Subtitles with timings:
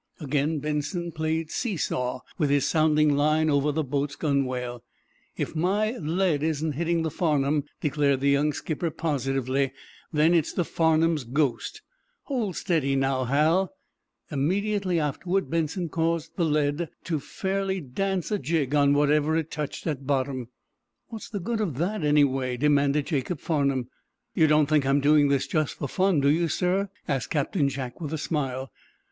[0.19, 4.81] Again Benson played see saw with his sounding line over the boat's gunwale.
[5.37, 9.73] "If my lead isn't hitting the 'Farnum,'" declared the young skipper, positively,
[10.11, 11.83] "then it's the 'Farnum's' ghost.
[12.23, 13.75] Hold steady, now, Hal."
[14.31, 16.89] Immediately afterward, Benson caused the lead
[17.19, 20.47] fairly to dance a jig on whatever it touched at bottom.
[21.09, 23.87] "What's the good of that, anyway?" demanded Jacob Farnum.
[24.33, 28.01] "You don't think I'm doing this just for fun, do you, sir?" asked Captain Jack,
[28.01, 28.71] with a smile.